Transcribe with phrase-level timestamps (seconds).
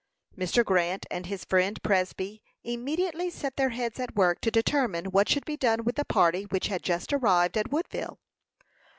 [0.35, 0.65] Mr.
[0.65, 5.45] Grant and his friend Presby immediately set their heads at work to determine what should
[5.45, 8.19] be done with the party which had just arrived at Woodville.